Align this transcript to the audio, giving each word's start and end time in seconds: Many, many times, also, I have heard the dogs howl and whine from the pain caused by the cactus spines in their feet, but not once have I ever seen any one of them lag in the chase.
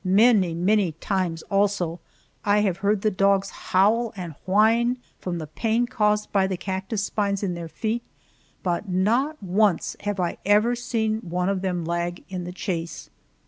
Many, 0.03 0.55
many 0.55 0.93
times, 0.93 1.43
also, 1.43 1.99
I 2.43 2.61
have 2.61 2.77
heard 2.77 3.03
the 3.03 3.11
dogs 3.11 3.51
howl 3.51 4.13
and 4.15 4.33
whine 4.47 4.97
from 5.19 5.37
the 5.37 5.45
pain 5.45 5.85
caused 5.85 6.31
by 6.31 6.47
the 6.47 6.57
cactus 6.57 7.03
spines 7.03 7.43
in 7.43 7.53
their 7.53 7.67
feet, 7.69 8.01
but 8.63 8.89
not 8.89 9.37
once 9.43 9.95
have 9.99 10.19
I 10.19 10.39
ever 10.43 10.73
seen 10.75 11.19
any 11.19 11.29
one 11.29 11.49
of 11.49 11.61
them 11.61 11.85
lag 11.85 12.23
in 12.29 12.45
the 12.45 12.51
chase. 12.51 13.11